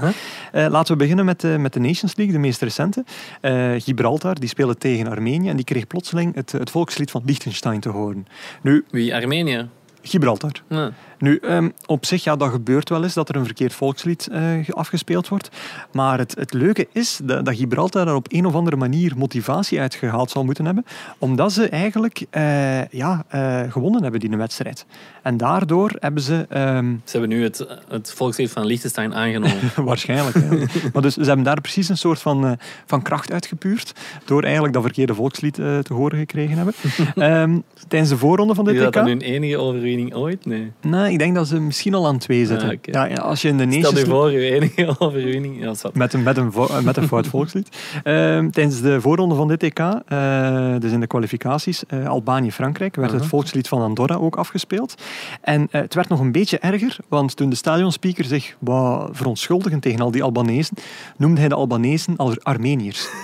[0.52, 3.04] Eh, laten we beginnen met, de met de Nations League, de meest recente.
[3.40, 7.80] Eh, Gibraltar, die speelde tegen Armenië en die kreeg plotseling het, het volkslied van Liechtenstein
[7.80, 8.26] te horen.
[8.62, 9.14] Nu, Wie?
[9.14, 9.68] Armenië?
[10.02, 10.62] Gibraltar.
[10.68, 10.92] Ja.
[11.18, 14.40] Nu, ehm, op zich, ja, dat gebeurt wel eens dat er een verkeerd volkslied eh,
[14.64, 15.50] ge- afgespeeld wordt.
[15.92, 19.80] Maar het, het leuke is dat, dat Gibraltar daar op een of andere manier motivatie
[19.80, 20.84] uitgehaald zal moeten hebben.
[21.18, 24.86] Omdat ze eigenlijk eh, ja, eh, gewonnen hebben die wedstrijd.
[25.22, 26.46] En daardoor hebben ze...
[26.48, 29.58] ehm, Ze hebben nu het, het volkslied van Liechtenstein aangenomen.
[29.84, 30.36] Waarschijnlijk.
[30.36, 30.66] Ja.
[30.92, 33.92] maar dus, ze hebben daar precies een soort van, van kracht uitgepuurd.
[34.24, 36.74] Door eigenlijk dat verkeerde volkslied te horen gekregen hebben.
[37.14, 37.58] Ehm,
[37.88, 39.08] tijdens de voorronde van dit Is dat dan WK.
[39.10, 40.46] hun enige overwinning ooit?
[40.46, 40.72] Nee.
[40.80, 42.68] Nee, ik denk dat ze misschien al aan twee zitten.
[42.68, 43.06] Ah, oké.
[43.06, 45.62] ja, als je in de Stel je voor, enige overwinning.
[45.62, 45.72] Ja.
[45.92, 47.68] Met een, met een, vo- met een fout volkslied.
[48.02, 53.12] Ehm, tijdens de voorronde van dit EK, eh, dus in de kwalificaties, eh, Albanië-Frankrijk, werd
[53.12, 54.94] het volkslied van Andorra ook afgespeeld.
[55.40, 59.80] En eh, het werd nog een beetje erger, want toen de stadionspeaker zich wou verontschuldigen
[59.80, 60.76] tegen al die Albanezen,
[61.16, 63.08] noemde hij de Albanezen als Armeniërs.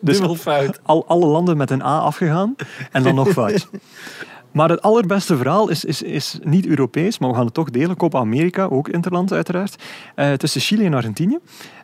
[0.00, 0.80] Dus fout.
[0.82, 2.54] al, alle landen met een A afgegaan
[2.92, 3.68] en dan nog fout.
[4.54, 7.96] Maar het allerbeste verhaal is, is, is niet Europees, maar we gaan het toch delen.
[7.96, 9.82] Copa America, ook interland uiteraard.
[10.14, 11.38] Eh, tussen Chili en Argentinië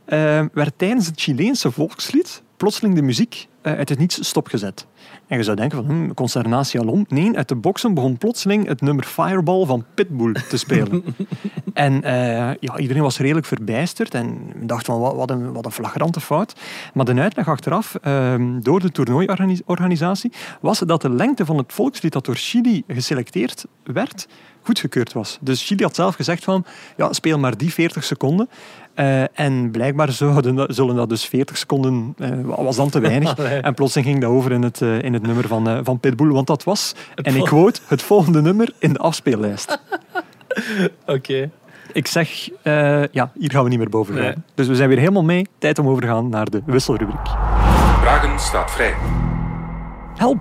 [0.05, 4.87] eh, werd tijdens het Chileense volkslied plotseling de muziek eh, uit het niets stopgezet.
[5.27, 7.05] En je zou denken van, hm, consternatie alom.
[7.09, 11.05] Nee, uit de boksen begon plotseling het nummer Fireball van Pitbull te spelen.
[11.75, 12.13] en eh,
[12.61, 16.55] ja, iedereen was redelijk verbijsterd en dacht van, wat, een, wat een flagrante fout.
[16.95, 22.13] Maar de uitleg achteraf, ehm, door de toernooiorganisatie, was dat de lengte van het volkslied
[22.13, 24.29] dat door Chili geselecteerd werd,
[24.63, 25.39] goedgekeurd was.
[25.41, 26.65] Dus Chili had zelf gezegd van,
[26.97, 28.49] ja, speel maar die 40 seconden.
[28.95, 33.39] Eh, en blijkbaar dat- zullen dat dus 40 seconden, eh, was dan te weinig.
[33.39, 36.47] En plotseling ging dat over in het, in het nummer van, eh, van Pitbull, want
[36.47, 39.81] dat was, en ik quote, het volgende nummer in de afspeellijst.
[41.07, 41.51] Oké.
[41.93, 44.23] Ik zeg, eh, ja, hier gaan we niet meer boven gaan.
[44.23, 44.35] Nee.
[44.55, 45.47] Dus we zijn weer helemaal mee.
[45.59, 47.29] Tijd om over te gaan naar de wisselrubriek.
[48.01, 48.95] Vragen staat vrij.
[50.17, 50.39] Help!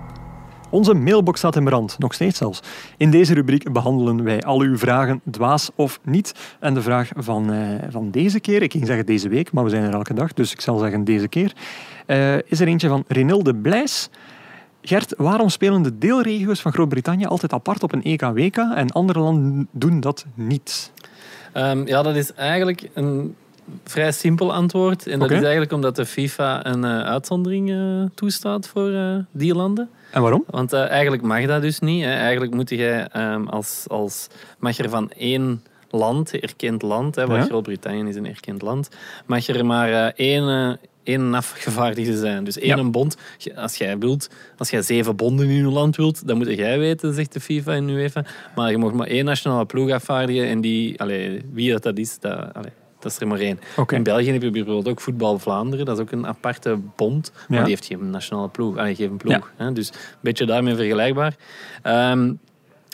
[0.70, 2.62] Onze mailbox staat in brand, nog steeds zelfs.
[2.96, 6.34] In deze rubriek behandelen wij al uw vragen, dwaas of niet.
[6.60, 9.70] En de vraag van, eh, van deze keer, ik ging zeggen deze week, maar we
[9.70, 11.52] zijn er elke dag, dus ik zal zeggen deze keer,
[12.06, 14.10] eh, is er eentje van Renilde Blijs.
[14.90, 19.68] Gert, waarom spelen de deelregio's van Groot-Brittannië altijd apart op een EK-WK en andere landen
[19.70, 20.92] doen dat niet?
[21.52, 23.36] Ehm, ja, dat is eigenlijk een
[23.84, 25.06] vrij simpel antwoord.
[25.06, 29.54] En dat is eigenlijk omdat de FIFA een eh, uitzondering eh, toestaat voor eh, die
[29.54, 29.90] landen.
[30.10, 30.44] En waarom?
[30.46, 32.04] Want eigenlijk mag dat dus niet.
[32.04, 32.12] Hè.
[32.12, 34.26] Eigenlijk moet jij ehm, als, als
[34.58, 37.42] mag er van één land, erkend land, hè, Ja.
[37.42, 38.88] Groot-Brittannië is een erkend land,
[39.26, 42.44] mag er maar één, één afgevaardigde zijn.
[42.44, 42.90] Dus één Ja.
[42.90, 43.16] bond.
[43.54, 47.14] Als jij wilt, als jij zeven bonden in je land wilt, dan moet jij weten,
[47.14, 48.24] zegt de FIFA en UEFA.
[48.54, 52.18] Maar je mag maar één nationale ploeg afvaardigen en die, allee, wie dat, dat is,
[52.18, 53.58] dat, allee, dat is er maar één.
[53.88, 57.58] In België heb je bijvoorbeeld ook Voetbal Vlaanderen, dat is ook een aparte bond, maar
[57.58, 57.64] Ja.
[57.64, 58.76] die heeft geen nationale ploeg.
[58.76, 59.50] Allee, geen ploeg.
[59.72, 61.34] Dus een beetje daarmee vergelijkbaar.
[61.82, 62.32] Ehm,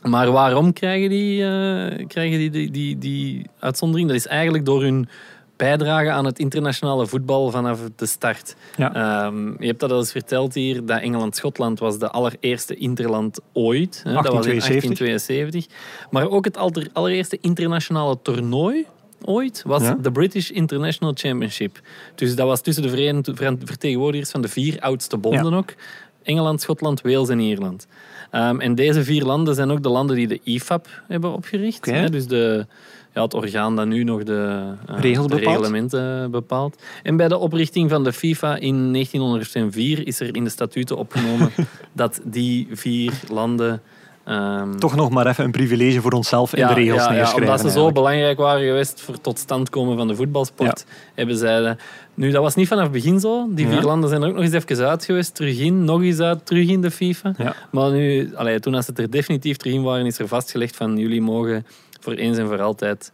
[0.02, 4.08] maar waarom krijgen die, eh, krijgen die, die, die, die uitzondering?
[4.08, 5.08] Dat is eigenlijk door hun
[5.56, 8.56] bijdrage aan het internationale voetbal vanaf de start.
[8.76, 8.94] Ja.
[8.94, 14.00] Ehm, je hebt dat al eens verteld hier, dat Engeland-Schotland was de allereerste interland ooit.
[14.04, 14.12] Hè?
[14.12, 15.66] Dat was in 1872.
[15.66, 15.66] 1872.
[16.10, 18.86] Maar ook het allereerste internationale toernooi
[19.24, 19.96] ooit was Ja.
[20.00, 21.80] de British International Championship.
[22.14, 23.22] Dus dat was tussen de
[23.64, 25.56] vertegenwoordigers van de vier oudste bonden Ja.
[25.56, 25.74] ook.
[26.22, 27.86] Engeland, Schotland, Wales en Ierland.
[28.30, 31.84] Ehm, en deze vier landen zijn ook de landen die de IFAB hebben opgericht.
[31.86, 32.10] Hè?
[32.10, 32.66] Dus de,
[33.16, 36.82] ja, het orgaan dat nu nog de, eh, Regels de reglementen bepaalt.
[37.02, 41.50] En bij de oprichting van de FIFA in 1904 is er in de statuten opgenomen
[41.92, 43.82] dat die vier landen...
[44.24, 47.52] ehm, Toch nog maar even een privilege voor onszelf in de regels ja, ja, neerschrijven.
[47.54, 51.36] omdat ze zo belangrijk waren geweest voor het tot stand komen van de voetbalsport, hebben
[51.36, 51.60] zij...
[51.60, 51.76] de-
[52.14, 53.46] Nu, dat was niet vanaf het begin zo.
[53.50, 53.82] Die vier Ja.
[53.82, 56.68] landen zijn er ook nog eens even uit geweest, terug in, nog eens uit, terug
[56.68, 57.34] in de FIFA.
[57.38, 57.54] Ja.
[57.70, 60.96] Maar nu, allee, toen als ze er definitief terug in waren, is er vastgelegd van
[60.98, 61.66] jullie mogen
[62.06, 63.12] voor eens en voor altijd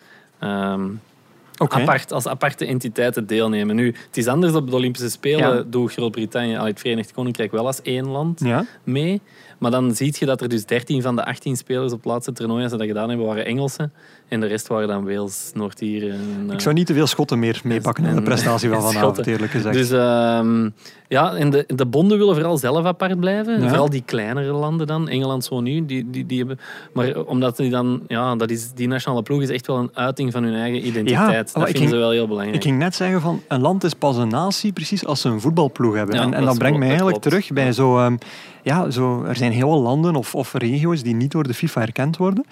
[1.59, 1.75] Oké.
[1.81, 3.77] apart, als aparte entiteiten deelnemen.
[3.77, 5.55] Nu, het is anders op de Olympische Spelen.
[5.57, 5.63] Ja.
[5.67, 8.65] Doet Groot-Brittannië, al het Verenigd Koninkrijk wel als één land Ja.
[8.85, 9.21] mee.
[9.63, 12.33] Maar dan zie je dat er dus 13 van de 18 spelers op het laatste
[12.33, 13.93] toernooi, als ze dat gedaan hebben, waren Engelsen.
[14.29, 16.45] En de rest waren dan Wales, Noord-Ier en...
[16.47, 19.53] Ik eh, zou niet te veel schotten meer meepakken in de prestatie van vanavond, eerlijk
[19.53, 19.75] gezegd.
[19.75, 20.69] Dus ehm,
[21.09, 23.61] ja, en de, de bonden willen vooral zelf apart blijven.
[23.61, 23.69] Ja.
[23.69, 25.09] Vooral die kleinere landen dan.
[25.09, 25.87] Engeland zo nu.
[25.87, 26.59] Die, die, die hebben,
[26.93, 28.03] maar omdat die dan...
[28.07, 31.55] Ja, dat is, die nationale ploeg is echt wel een uiting van hun eigen identiteit.
[31.55, 32.57] maar dat vinden ze wel heel belangrijk.
[32.57, 35.41] Ik ging net zeggen van een land is pas een natie precies als ze een
[35.41, 36.15] voetbalploeg hebben.
[36.15, 37.37] Ja, en, en dat brengt mij eigenlijk klopt.
[37.37, 38.17] terug bij zo, ehm,
[38.63, 39.25] ja, zo.
[39.25, 42.45] Er zijn heel veel landen of, of regio's die niet door de FIFA erkend worden.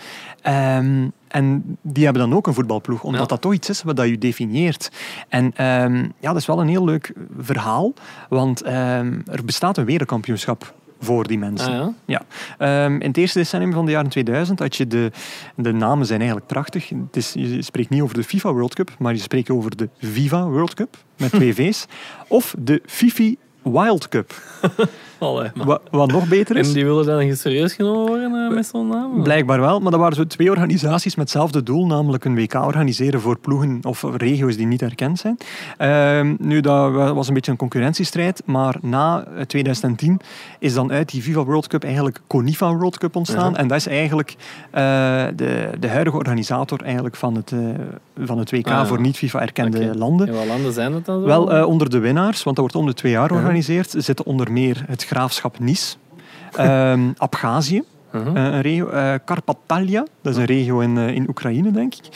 [0.42, 3.26] Ehm, en die hebben dan ook een voetbalploeg, omdat Ja.
[3.26, 4.90] dat toch iets is wat dat je definieert.
[5.28, 7.92] En ehm, ja, dat is wel een heel leuk verhaal,
[8.28, 11.80] want ehm, er bestaat een wereldkampioenschap voor die mensen.
[11.80, 12.22] Ah, ja?
[12.58, 15.10] Ja, in het eerste decennium van de jaren 2000 had je de,
[15.56, 16.88] de namen zijn eigenlijk prachtig.
[16.88, 19.88] Het is, je spreekt niet over de FIFA World Cup, maar je spreekt over de
[19.98, 21.86] Viva World Cup met twee V's.
[22.28, 24.34] Of de Fifi Wild Cup.
[25.54, 26.68] Wat, wat nog beter is.
[26.68, 29.22] En die willen dan serieus genomen worden eh, met zo'n naam?
[29.22, 33.20] Blijkbaar wel, maar dat waren zo twee organisaties met hetzelfde doel, namelijk een WK organiseren
[33.20, 35.36] voor ploegen of regio's die niet erkend zijn.
[35.76, 40.20] Ehm, nu, dat was een beetje een concurrentiestrijd, maar na eh, 2010
[40.58, 43.52] is dan uit die Viva World Cup eigenlijk Conifa World Cup ontstaan.
[43.52, 43.58] Ja.
[43.58, 44.36] En dat is eigenlijk
[44.70, 44.82] eh,
[45.36, 47.58] de, de huidige organisator eigenlijk van, het, eh,
[48.24, 48.86] van het WK Ah, ja.
[48.86, 49.98] voor niet-FIFA erkende Oké.
[49.98, 50.28] landen.
[50.28, 51.22] En wat landen zijn het dan?
[51.22, 53.28] Wel, eh, onder de winnaars, want dat wordt om de twee jaar Ja.
[53.28, 55.96] georganiseerd, zitten onder meer het graafschap Nice,
[56.56, 58.36] ehm Abhazie, Uh-huh.
[58.36, 62.06] eh, een regio, eh Karpatalia, dat is een regio in, eh, in Oekraïne, denk ik.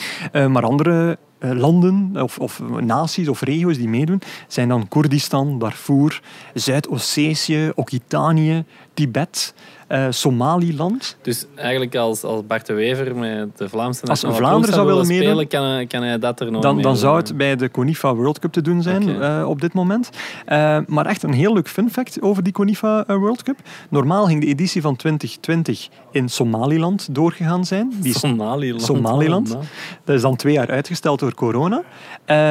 [0.49, 6.21] Maar andere landen of, of naties of regio's die meedoen zijn dan Koerdistan, Darfur,
[6.55, 9.55] Zuid-Ossetië, Occitanië, Tibet,
[9.87, 11.17] eh, Somaliland.
[11.23, 15.27] Dus eigenlijk als, als Bart de Wever met de Vlaamse Als Vlaanderen zou willen spelen,
[15.27, 18.15] meedoen, kan, hij- kan hij dat er nog Dan, dan zou het bij de Conifa
[18.15, 20.11] World Cup te doen zijn eh, op dit moment.
[20.47, 23.57] Eh, maar echt een heel leuk fun fact over die Conifa World Cup.
[23.91, 27.93] Normaal ging de editie van 2020 in Somaliland doorgegaan zijn.
[28.01, 28.83] Die Somaliland.
[28.83, 29.49] Somaliland.
[29.51, 29.65] Oh, man.
[30.05, 31.83] Dat is dan twee jaar uitgesteld door corona.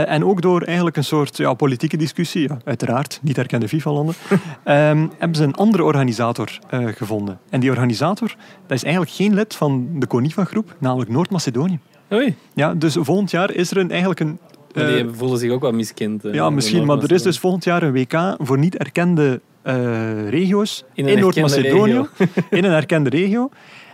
[0.06, 4.16] En ook door eigenlijk een soort ja, politieke discussie, ja, uiteraard, niet erkende FIFA-landen,
[4.64, 6.86] ehm, hebben ze een andere organisator eh,
[7.24, 7.40] gevonden.
[7.50, 8.36] En die organisator
[8.68, 11.80] dat is eigenlijk geen lid van de CONIFA-groep, namelijk Noord-Macedonië.
[12.14, 12.36] Oei.
[12.54, 14.40] Ja, dus volgend jaar is er een, eigenlijk een...
[14.74, 16.26] Eh, die voelen zich ook wel miskend.
[16.26, 20.30] eh, ja, misschien, maar er is dus volgend jaar een WK voor niet erkende eh,
[20.30, 22.06] regio's In Noord-Macedonië,
[22.50, 23.50] in een erkende regio.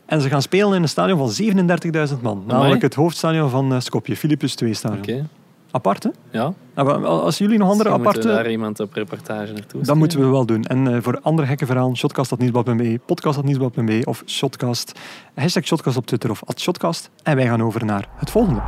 [0.05, 1.45] En ze gaan spelen in een stadion van
[2.15, 2.43] 37.000 man.
[2.47, 5.01] Namelijk het hoofdstadion van eh, Skopje, Philippus 2 stadion.
[5.01, 5.27] Oké,
[5.71, 6.09] Apart, hè?
[6.31, 6.53] ja.
[6.75, 8.43] Nou, Als jullie nog andere Misschien moeten we aparte...
[8.43, 10.63] daar iemand op reportage naartoe Dat moeten we wel doen.
[10.63, 14.99] En eh, voor andere gekke verhalen, shotcast.nieuwsblad.be, podcast.nieuwsblad.be of shotcast,
[15.35, 17.09] hashtag shotcast op Twitter of @shotcast.
[17.23, 18.61] En wij gaan over naar het volgende.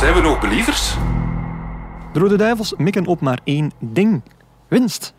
[0.00, 0.96] Zijn we nog believers?
[2.12, 4.22] De Rode Duivels mikken op maar één ding.
[4.68, 5.14] Winst.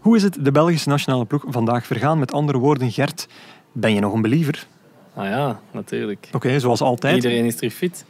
[0.00, 2.18] Hoe is het de Belgische nationale ploeg vandaag vergaan?
[2.18, 3.28] Met andere woorden, Gert,
[3.72, 4.66] ben je nog een believer?
[5.14, 6.28] Ah ja, natuurlijk.
[6.32, 7.14] Oké, zoals altijd.
[7.14, 8.04] Iedereen is terug fit.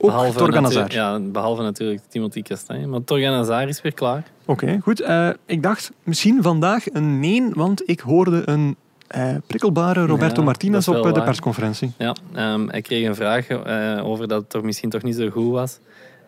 [0.00, 0.62] Ook Torgan Hazard.
[0.62, 2.86] natuurlijk- Ja, behalve natuurlijk Timothy Castagne.
[2.86, 4.24] Maar Torgan Hazard is weer klaar.
[4.44, 5.00] Oké, goed.
[5.00, 8.76] Eh, ik dacht misschien vandaag een nee, want ik hoorde een
[9.08, 11.92] eh, prikkelbare Roberto Ja, Martinez op eh, de persconferentie.
[11.98, 13.50] Ja, ehm, hij kreeg een vraag
[14.02, 15.78] over dat het toch misschien toch niet zo goed was.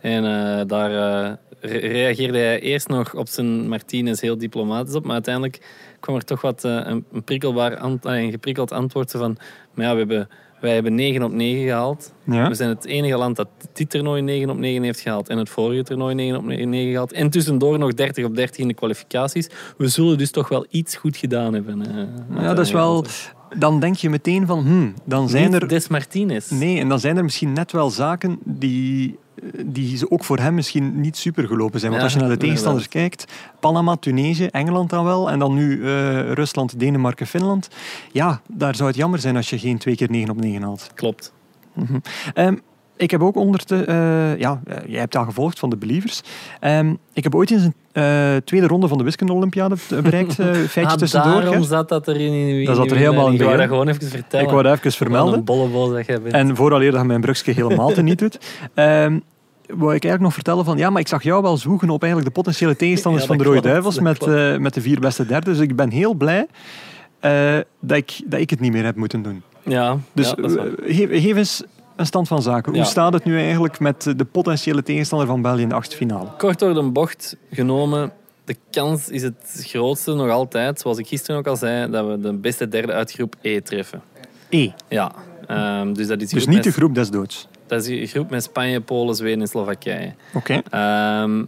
[0.01, 0.23] En
[0.67, 0.91] daar
[1.61, 5.05] re- reageerde hij eerst nog op zijn Martinez heel diplomatisch op.
[5.05, 5.61] Maar uiteindelijk
[6.01, 9.37] kwam er toch wat een, prikkelbaar ant- een geprikkeld antwoord van...
[9.75, 10.29] Maar ja, we hebben,
[10.61, 12.13] wij hebben 9 op 9 gehaald.
[12.25, 12.49] Ja.
[12.49, 15.29] We zijn het enige land dat dit toernooi 9 op 9 heeft gehaald.
[15.29, 17.13] En het vorige toernooi 9 op 9 gehaald.
[17.13, 19.49] En tussendoor nog 30 op 30 in de kwalificaties.
[19.77, 21.87] We zullen dus toch wel iets goed gedaan hebben.
[21.87, 23.05] eh, Ja, dat is wel...
[23.59, 25.69] Dan denk je meteen van, hmm, dan zijn Niet er...
[25.69, 26.51] Des Martinez.
[26.51, 29.19] Nee, en dan zijn er misschien net wel zaken die,
[29.67, 31.93] die ze ook voor hem misschien niet super gelopen zijn.
[31.93, 33.25] Want als je naar de tegenstanders kijkt,
[33.61, 37.69] Panama, Tunesië, Engeland dan wel, en dan nu eh, Rusland, Denemarken, Finland.
[38.13, 40.91] Ja, daar zou het jammer zijn als je geen twee keer 9 op 9 haalt.
[40.95, 41.33] Klopt.
[42.35, 42.55] Ehm,
[42.97, 43.85] ik heb ook onder de...
[43.85, 46.21] eh, ja, eh, jij hebt al gevolgd van de Believers.
[46.61, 47.75] Ehm, ik heb ooit eens een
[48.45, 50.39] tweede ronde van de wiskunde-olympiade bereikt.
[50.39, 51.41] eh feitje ah, tussendoor.
[51.41, 53.35] daarom zat dat er in, in Dat zat er helemaal in.
[53.35, 54.45] Ik wou dat gewoon even vertellen.
[54.47, 55.35] Ik wou dat even Wat vermelden.
[55.35, 56.35] een bolleboos dat jij bent.
[56.35, 58.39] En vooraleer dat je mijn brugje helemaal te niet doet,
[58.75, 59.19] ehm,
[59.71, 62.35] wou ik eigenlijk nog vertellen van ja, maar ik zag jou wel zwoegen op eigenlijk
[62.35, 65.51] de potentiële tegenstanders Ja, van de Rode Duivels met, eh, met de vier beste derde.
[65.51, 66.47] Dus ik ben heel blij
[67.21, 69.43] eh, dat, ik, dat ik het niet meer heb moeten doen.
[69.63, 70.63] ja, Dus ja, eh,
[70.97, 71.63] geef, geef eens
[71.97, 72.75] een stand van zaken.
[72.75, 76.29] Hoe staat het nu eigenlijk met de potentiële tegenstander van België in de achtste finale?
[76.39, 78.13] Kort door de bocht genomen.
[78.45, 82.21] De kans is het grootste nog altijd, zoals ik gisteren ook al zei, dat we
[82.21, 84.03] de beste derde uit groep E treffen.
[84.49, 84.71] E.
[84.89, 85.13] Ja,
[85.51, 87.49] Ehm, dus dat is, Dus niet de groep des doods.
[87.71, 90.15] Dat is een groep met Spanje, Polen, Zweden en Slowakije.
[90.35, 90.63] Oké.
[90.71, 91.45] Ehm,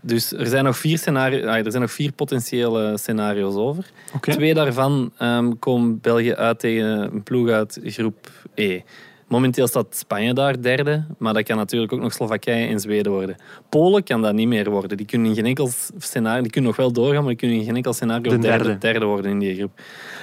[0.00, 3.90] dus er zijn nog vier, scenario, ah, er zijn nog vier potentiële scenario's over.
[4.20, 8.80] Twee daarvan ehm, komen België uit tegen een ploeg uit groep E.
[9.28, 13.36] Momenteel staat Spanje daar derde, maar dat kan natuurlijk ook nog Slowakije en Zweden worden.
[13.68, 14.96] Polen kan dat niet meer worden.
[14.96, 17.64] Die kunnen in geen enkel scenario, die kunnen nog wel doorgaan, maar die kunnen in
[17.64, 18.64] geen enkel scenario De derde.
[18.64, 18.78] derde.
[18.78, 19.80] Derde, worden in die groep.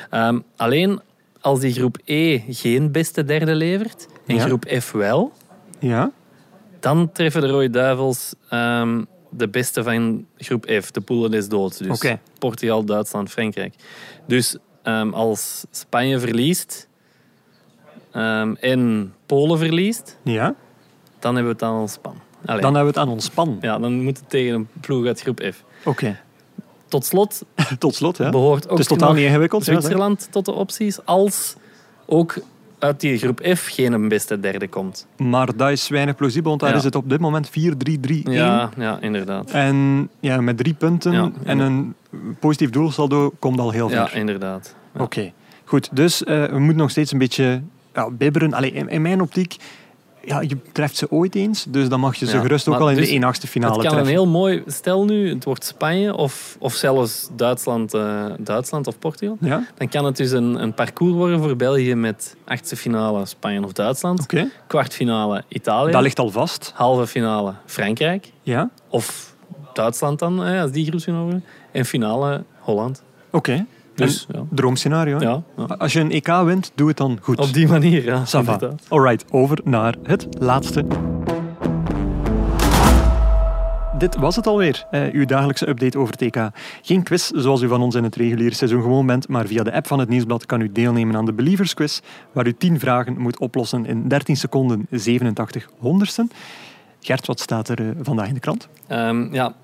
[0.10, 1.00] Ehm, alleen
[1.42, 4.46] als die groep E geen beste derde levert en Ja.
[4.46, 5.32] groep F wel,
[5.82, 6.12] Ja.
[6.80, 11.78] dan treffen de Rode Duivels ehm, de beste van groep F, de poelen des doods.
[11.78, 12.20] Dus Oké.
[12.40, 13.76] Portugal, Duitsland, Frankrijk.
[14.28, 16.88] Dus ehm, als Spanje verliest
[18.12, 20.56] ehm, en Polen verliest, Ja.
[21.20, 22.16] dan hebben we het aan ons span.
[22.46, 23.58] Allee, Dan hebben we het aan ons span.
[23.62, 25.64] ja, dan moet het tegen een ploeg uit groep F.
[25.86, 26.20] Oké.
[26.88, 27.42] Tot slot
[27.80, 28.30] Tot slot, ja.
[28.30, 29.66] behoort ook Het is totaal niet ingewikkeld.
[29.66, 29.72] ja.
[29.72, 31.56] Zwitserland tot de opties, als
[32.06, 32.36] ook
[32.82, 35.08] uit die groep F geen beste derde komt.
[35.18, 36.76] Maar dat is weinig plausibel, want daar Ja.
[36.76, 38.32] is het op dit moment 4-3-3-1.
[38.32, 39.52] Ja, ja inderdaad.
[39.52, 41.96] En ja, met drie punten Ja, en een
[42.40, 43.98] positief doelsaldo komt al heel ver.
[43.98, 44.76] Ja, inderdaad.
[44.98, 45.32] Oké,
[45.66, 45.90] goed.
[45.96, 47.62] Dus eh, we moeten nog steeds een beetje
[47.94, 48.54] ja, bibberen.
[48.54, 49.56] Allee, in, in mijn optiek,
[50.26, 51.66] ja, je treft ze ooit eens.
[51.70, 53.82] Dus dan mag je ze Ja, gerust ook al in dus de 1-8 finale Het
[53.82, 54.00] kan treffen.
[54.00, 54.64] een heel mooi...
[54.66, 59.38] Stel nu, het wordt Spanje of, of zelfs Duitsland, eh, Duitsland of Portugal.
[59.40, 63.64] Ja, Dan kan het dus een, een parcours worden voor België met achtste finale Spanje
[63.64, 64.22] of Duitsland.
[64.22, 64.50] oké.
[64.68, 65.92] Kwartfinale Italië.
[65.92, 66.72] Dat ligt al vast.
[66.76, 68.32] Halve finale Frankrijk.
[68.42, 69.36] Ja, Of
[69.74, 71.42] Duitsland dan, als die groepsfinale.
[71.72, 73.04] En finale Holland.
[73.32, 73.66] oké.
[74.06, 74.44] Dus ja.
[74.50, 75.20] droomscenario.
[75.20, 75.64] Ja, ja.
[75.64, 77.40] Als je een EK wint, doe het dan goed.
[77.40, 78.24] Op die manier, ja.
[78.26, 78.40] Ça va.
[78.40, 78.86] inderdaad.
[78.88, 80.86] Alright, over naar het laatste.
[84.02, 86.50] Dit was het alweer, eh, uw dagelijkse update over het EK.
[86.82, 89.74] Geen quiz zoals u van ons in het reguliere seizoen gewoon bent, maar via de
[89.74, 92.00] app van het Nieuwsblad kan u deelnemen aan de Believers Quiz,
[92.32, 96.32] waar u 10 vragen moet oplossen in 13 seconden 87 honderdsten.
[97.00, 98.68] Gert, wat staat er eh, vandaag in de krant?
[98.88, 99.56] Ehm, ja,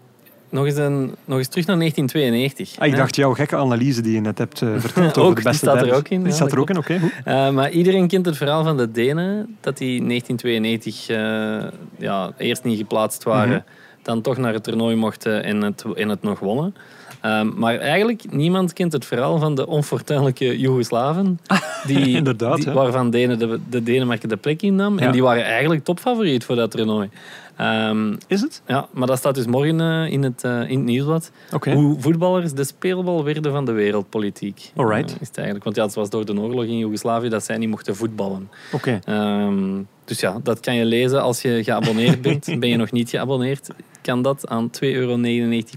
[0.50, 2.80] nog eens, een, nog eens terug naar 1992.
[2.80, 5.42] Ah, ik dacht jouw gekke analyse die je net hebt eh, verteld Ook, over de
[5.42, 7.00] die beste staat er ook in, Die ja, staat er ook in, oké.
[7.24, 12.32] Eh, maar iedereen kent het verhaal van de Denen, dat die in 1992 eh, ja,
[12.38, 13.62] eerst niet geplaatst waren, Mhm.
[14.02, 16.76] dan toch naar het toernooi mochten en het, en het nog wonnen.
[17.22, 21.40] Ehm, maar eigenlijk, niemand kent het verhaal van de onfortuinlijke Joegoslaven,
[21.88, 25.00] die, Inderdaad, die- waarvan Denen de, de Denemarken de plek innam.
[25.00, 25.06] Ja.
[25.06, 27.10] En die waren eigenlijk topfavoriet voor dat toernooi.
[27.56, 28.62] Ehm, Is het?
[28.68, 31.32] ja, maar dat staat dus morgen eh, in, het, eh, in het nieuwsblad.
[31.74, 34.72] Hoe voetballers de speelbal werden van de wereldpolitiek.
[34.76, 35.10] Alright.
[35.16, 35.64] Eh, is het eigenlijk.
[35.66, 38.50] Want ja, het was door de oorlog in Joegoslavië dat zij niet mochten voetballen.
[38.72, 39.00] Oké.
[39.04, 42.46] Ehm, dus ja, dat kan je lezen als je geabonneerd bent.
[42.60, 43.70] Ben je nog niet geabonneerd,
[44.02, 45.18] kan dat aan 2,99 euro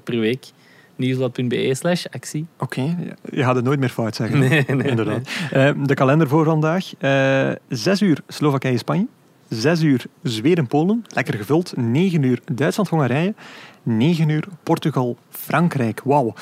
[0.05, 0.47] per week.
[1.01, 2.47] Nieuwsblad.be slash actie.
[2.59, 2.97] Oké,
[3.31, 4.39] je gaat het nooit meer fout zeggen.
[4.49, 5.29] Nee, nee, Inderdaad.
[5.51, 6.93] Eh, de kalender voor vandaag.
[6.99, 9.07] Eh, zes uur Slowakije-Spanje.
[9.49, 11.05] Zes uur Zweden-Polen.
[11.09, 11.77] Lekker gevuld.
[11.77, 13.35] Negen uur Duitsland-Hongarije.
[13.83, 16.01] Negen uur Portugal-Frankrijk.
[16.05, 16.35] Wauw.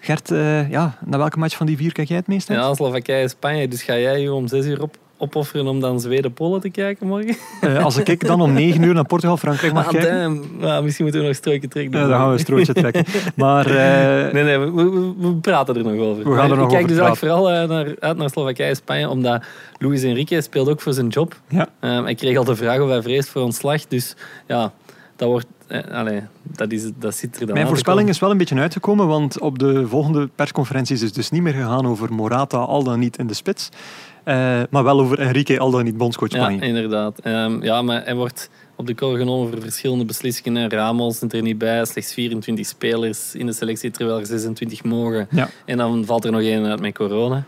[0.00, 2.58] Gert, eh, ja, naar welke match van die vier kijk jij het meest uit?
[2.58, 3.68] Ja, Slowakije, Spanje.
[3.68, 7.36] Dus ga jij je om 6 uur op, opofferen om dan Zweden-Polen te kijken morgen?
[7.60, 10.42] Eh, als ik dan om negen uur naar Portugal-Frankrijk mag Ah, kijken.
[10.60, 12.00] Ja, misschien moeten we nog een strookje trekken.
[12.00, 13.04] eh, dan gaan we een strootje trekken.
[13.34, 16.30] Maar eh, Nee, nee, we, we- we praten er nog over.
[16.30, 19.08] We gaan er nog ik kijk dus eigenlijk vooral naar, uit naar Slowakije en Spanje,
[19.08, 19.44] omdat
[19.78, 21.40] Luis Enrique speelt ook voor zijn job.
[21.48, 23.86] ja, Ehm hij kreeg al de vraag of hij vreest voor ontslag.
[23.86, 24.72] Dus ja,
[25.16, 25.46] dat, wordt,
[25.92, 29.40] allee, dat, is, dat zit er dan Mijn voorspelling is wel een beetje uitgekomen, want
[29.40, 33.18] op de volgende persconferenties is het dus niet meer gegaan over Morata al dan niet
[33.18, 33.68] in de spits,
[34.70, 36.60] maar wel over Enrique al dan niet bondscoach Ja, Spanje.
[36.66, 37.18] inderdaad.
[37.18, 40.70] Ehm, ja, maar hij wordt op de korrel genomen voor verschillende beslissingen.
[40.70, 45.26] Ramos zit er niet bij, slechts 24 spelers in de selectie, terwijl er 26 mogen.
[45.30, 45.48] Ja.
[45.64, 47.44] En dan valt er nog één uit met corona.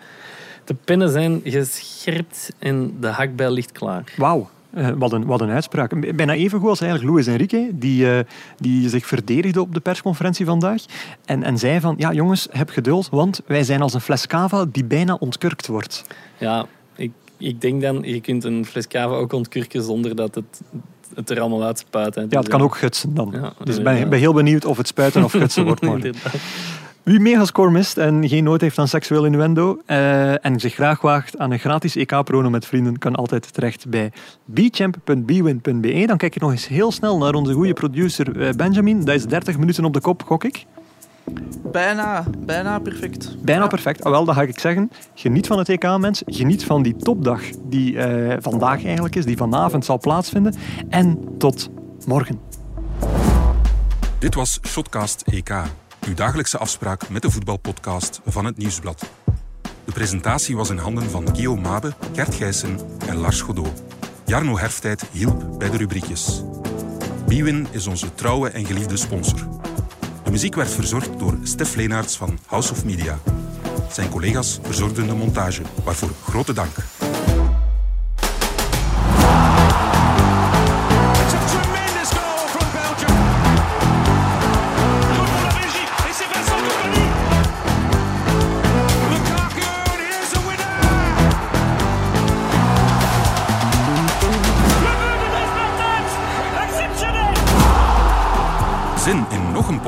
[0.65, 4.05] De pennen zijn gescherpt en de hakbijl ligt klaar.
[4.17, 6.17] Wauw, eh, wat, een, wat een uitspraak.
[6.17, 8.25] Bijna even goed als eigenlijk Luis Enrique, die, eh,
[8.57, 10.85] die zich verdedigde op de persconferentie vandaag.
[11.25, 14.65] En, en zei van, ja jongens, heb geduld, want wij zijn als een fles cava
[14.73, 16.05] die bijna ontkurkt wordt.
[16.39, 20.61] Ja, ik, ik denk dan, je kunt een fles cava ook ontkurken zonder dat het,
[21.15, 22.15] het er allemaal uitspuit.
[22.15, 22.21] hè.
[22.29, 23.29] Ja, het kan eh, ook gutsen dan.
[23.33, 24.03] Ja, dus ik ben, inderdaad.
[24.03, 26.15] ik ben heel benieuwd of het spuiten of gutsen wordt morgen.
[27.09, 31.39] Wie megascore mist en geen nood heeft aan seksueel innuendo eh, en zich graag waagt
[31.39, 34.13] aan een gratis EK-prono met vrienden, kan altijd terecht bij
[34.45, 36.05] bchamp.bwin.be.
[36.07, 39.05] Dan kijk ik nog eens heel snel naar onze goede producer eh, Benjamin.
[39.05, 40.65] Dat is 30 minuten op de kop, gok ik.
[41.73, 43.37] Bijna, bijna perfect.
[43.43, 43.69] Bijna Ja.
[43.69, 44.05] perfect.
[44.05, 46.23] Ah, wel, dan ga ik zeggen, geniet van het EK, mens.
[46.27, 50.55] Geniet van die topdag die eh, vandaag eigenlijk is, die vanavond zal plaatsvinden.
[50.89, 51.69] En tot
[52.07, 52.41] morgen.
[54.19, 55.55] Dit was Shotcast EK,
[56.09, 59.11] uw dagelijkse afspraak met de voetbalpodcast van het Nieuwsblad.
[59.85, 63.83] De presentatie was in handen van Guillaume Mabe, Gert Gijssen en Lars Godot.
[64.25, 66.43] Jarno Herftijd hielp bij de rubriekjes.
[67.27, 69.49] Biwin is onze trouwe en geliefde sponsor.
[70.25, 73.19] De muziek werd verzorgd door Stef Leenaerts van House of Media.
[73.91, 76.77] Zijn collega's verzorgden de montage, waarvoor grote dank.